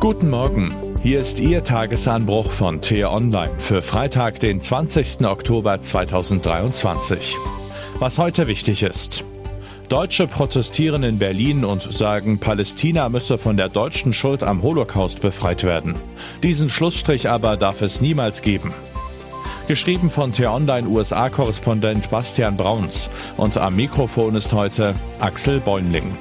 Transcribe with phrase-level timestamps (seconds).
[0.00, 0.74] Guten Morgen.
[1.02, 5.24] Hier ist Ihr Tagesanbruch von T-Online für Freitag, den 20.
[5.24, 7.34] Oktober 2023.
[7.98, 9.24] Was heute wichtig ist.
[9.88, 15.64] Deutsche protestieren in Berlin und sagen, Palästina müsse von der deutschen Schuld am Holocaust befreit
[15.64, 15.94] werden.
[16.42, 18.74] Diesen Schlussstrich aber darf es niemals geben.
[19.66, 23.08] Geschrieben von T-Online USA-Korrespondent Bastian Brauns
[23.38, 26.12] und am Mikrofon ist heute Axel Bäumling.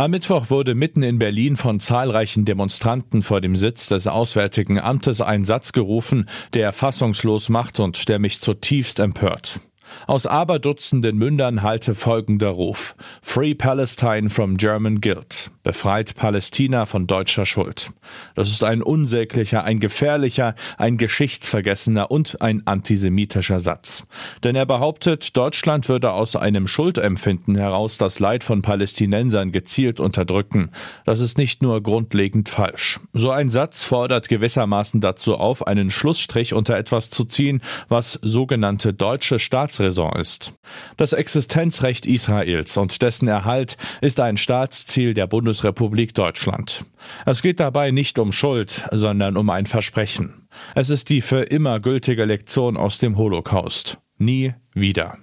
[0.00, 5.20] Am Mittwoch wurde mitten in Berlin von zahlreichen Demonstranten vor dem Sitz des Auswärtigen Amtes
[5.20, 9.60] ein Satz gerufen, der fassungslos macht und der mich zutiefst empört.
[10.06, 12.94] Aus aberdutzenden Mündern halte folgender Ruf.
[13.22, 15.50] Free Palestine from German Guilt.
[15.62, 17.90] Befreit Palästina von deutscher Schuld.
[18.34, 24.06] Das ist ein unsäglicher, ein gefährlicher, ein geschichtsvergessener und ein antisemitischer Satz.
[24.42, 30.70] Denn er behauptet, Deutschland würde aus einem Schuldempfinden heraus das Leid von Palästinensern gezielt unterdrücken.
[31.04, 33.00] Das ist nicht nur grundlegend falsch.
[33.12, 38.94] So ein Satz fordert gewissermaßen dazu auf, einen Schlussstrich unter etwas zu ziehen, was sogenannte
[38.94, 40.52] deutsche Staats Staatsräson ist.
[40.96, 46.84] Das Existenzrecht Israels und dessen Erhalt ist ein Staatsziel der Bundesrepublik Deutschland.
[47.24, 50.46] Es geht dabei nicht um Schuld, sondern um ein Versprechen.
[50.74, 53.98] Es ist die für immer gültige Lektion aus dem Holocaust.
[54.18, 55.18] Nie wieder.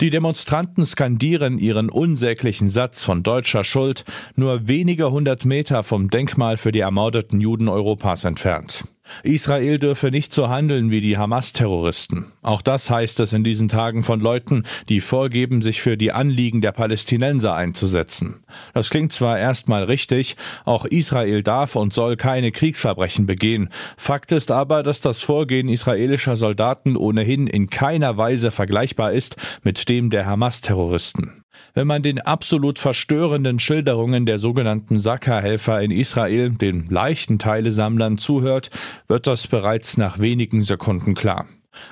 [0.00, 6.56] Die Demonstranten skandieren ihren unsäglichen Satz von deutscher Schuld nur wenige hundert Meter vom Denkmal
[6.56, 8.84] für die ermordeten Juden Europas entfernt.
[9.22, 12.32] Israel dürfe nicht so handeln wie die Hamas-Terroristen.
[12.42, 16.60] Auch das heißt es in diesen Tagen von Leuten, die vorgeben, sich für die Anliegen
[16.60, 18.44] der Palästinenser einzusetzen.
[18.74, 23.70] Das klingt zwar erstmal richtig, auch Israel darf und soll keine Kriegsverbrechen begehen.
[23.96, 29.88] Fakt ist aber, dass das Vorgehen israelischer Soldaten ohnehin in keiner Weise vergleichbar ist mit
[29.88, 31.44] dem der Hamas-Terroristen.
[31.74, 38.70] Wenn man den absolut verstörenden Schilderungen der sogenannten Saka-Helfer in Israel, den leichten Teilesammlern, zuhört,
[39.06, 41.46] wird das bereits nach wenigen Sekunden klar.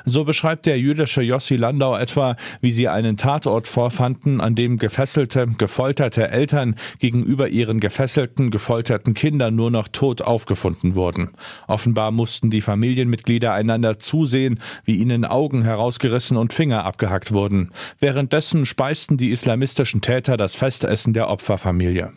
[0.05, 5.47] So beschreibt der jüdische Jossi Landau etwa, wie sie einen Tatort vorfanden, an dem gefesselte,
[5.59, 11.31] gefolterte Eltern gegenüber ihren gefesselten, gefolterten Kindern nur noch tot aufgefunden wurden.
[11.67, 17.71] Offenbar mussten die Familienmitglieder einander zusehen, wie ihnen Augen herausgerissen und Finger abgehackt wurden.
[17.99, 22.13] Währenddessen speisten die islamistischen Täter das Festessen der Opferfamilie.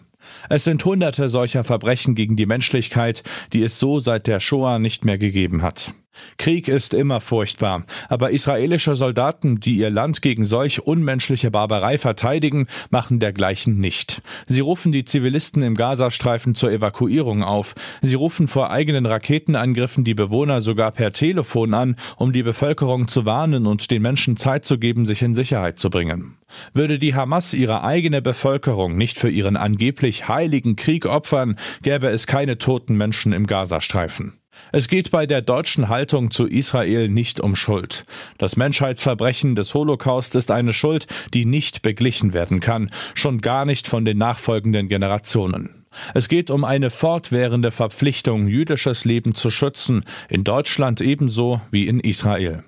[0.50, 5.06] Es sind hunderte solcher Verbrechen gegen die Menschlichkeit, die es so seit der Shoah nicht
[5.06, 5.94] mehr gegeben hat.
[6.38, 12.68] Krieg ist immer furchtbar, aber israelische Soldaten, die ihr Land gegen solch unmenschliche Barbarei verteidigen,
[12.90, 14.22] machen dergleichen nicht.
[14.47, 17.75] Sie rufen die Zivilisten im Gazastreifen zur Evakuierung auf.
[18.02, 23.25] Sie rufen vor eigenen Raketenangriffen die Bewohner sogar per Telefon an, um die Bevölkerung zu
[23.25, 26.35] warnen und den Menschen Zeit zu geben, sich in Sicherheit zu bringen.
[26.74, 32.28] Würde die Hamas ihre eigene Bevölkerung nicht für ihren angeblich heiligen Krieg opfern, gäbe es
[32.28, 34.38] keine toten Menschen im Gazastreifen.
[34.72, 38.06] Es geht bei der deutschen Haltung zu Israel nicht um Schuld.
[38.38, 43.88] Das Menschheitsverbrechen des Holocaust ist eine Schuld, die nicht beglichen werden kann, schon gar nicht
[43.88, 45.86] von den nachfolgenden Generationen.
[46.14, 52.00] Es geht um eine fortwährende Verpflichtung, jüdisches Leben zu schützen, in Deutschland ebenso wie in
[52.00, 52.64] Israel.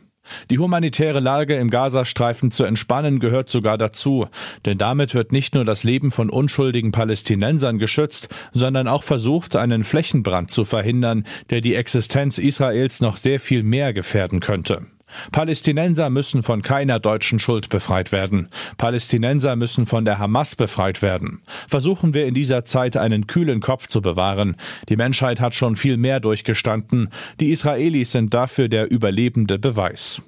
[0.50, 4.28] Die humanitäre Lage im Gazastreifen zu entspannen gehört sogar dazu,
[4.66, 9.84] denn damit wird nicht nur das Leben von unschuldigen Palästinensern geschützt, sondern auch versucht, einen
[9.84, 14.86] Flächenbrand zu verhindern, der die Existenz Israels noch sehr viel mehr gefährden könnte.
[15.32, 18.50] Palästinenser müssen von keiner deutschen Schuld befreit werden.
[18.78, 21.42] Palästinenser müssen von der Hamas befreit werden.
[21.68, 24.56] Versuchen wir in dieser Zeit einen kühlen Kopf zu bewahren.
[24.90, 27.10] Die Menschheit hat schon viel mehr durchgestanden.
[27.40, 30.22] Die Israelis sind dafür der überlebende Beweis.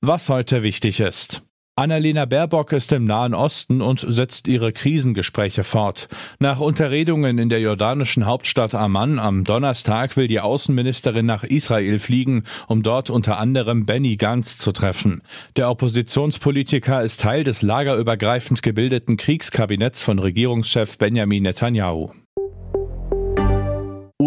[0.00, 1.42] Was heute wichtig ist.
[1.80, 6.08] Annalena Baerbock ist im Nahen Osten und setzt ihre Krisengespräche fort.
[6.38, 12.44] Nach Unterredungen in der jordanischen Hauptstadt Amman am Donnerstag will die Außenministerin nach Israel fliegen,
[12.68, 15.22] um dort unter anderem Benny Gantz zu treffen.
[15.56, 22.10] Der Oppositionspolitiker ist Teil des lagerübergreifend gebildeten Kriegskabinetts von Regierungschef Benjamin Netanyahu.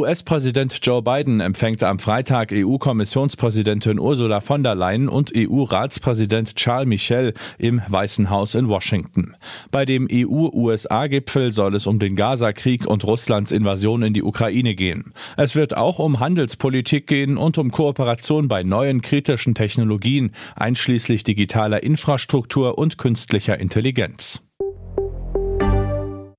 [0.03, 7.33] US-Präsident Joe Biden empfängt am Freitag EU-Kommissionspräsidentin Ursula von der Leyen und EU-Ratspräsident Charles Michel
[7.57, 9.38] im Weißen Haus in Washington.
[9.71, 15.13] Bei dem EU-USA-Gipfel soll es um den Gaza-Krieg und Russlands Invasion in die Ukraine gehen.
[15.38, 21.81] Es wird auch um Handelspolitik gehen und um Kooperation bei neuen kritischen Technologien, einschließlich digitaler
[21.81, 24.41] Infrastruktur und künstlicher Intelligenz.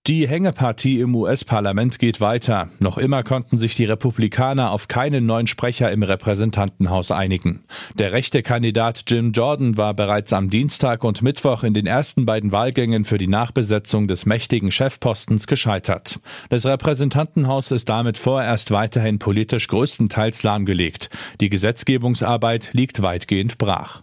[0.07, 2.69] Die Hängepartie im US-Parlament geht weiter.
[2.79, 7.65] Noch immer konnten sich die Republikaner auf keinen neuen Sprecher im Repräsentantenhaus einigen.
[7.95, 12.53] Der rechte Kandidat Jim Jordan war bereits am Dienstag und Mittwoch in den ersten beiden
[12.53, 16.21] Wahlgängen für die Nachbesetzung des mächtigen Chefpostens gescheitert.
[16.51, 21.09] Das Repräsentantenhaus ist damit vorerst weiterhin politisch größtenteils lahmgelegt.
[21.41, 24.03] Die Gesetzgebungsarbeit liegt weitgehend brach.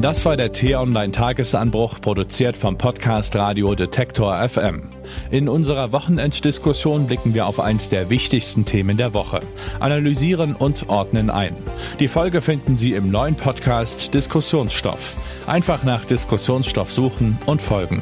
[0.00, 4.88] Das war der T-Online-Tagesanbruch, produziert vom Podcast Radio Detektor FM.
[5.30, 9.40] In unserer Wochenenddiskussion blicken wir auf eins der wichtigsten Themen der Woche,
[9.78, 11.54] analysieren und ordnen ein.
[11.98, 15.16] Die Folge finden Sie im neuen Podcast Diskussionsstoff.
[15.46, 18.00] Einfach nach Diskussionsstoff suchen und folgen.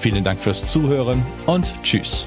[0.00, 2.26] Vielen Dank fürs Zuhören und Tschüss.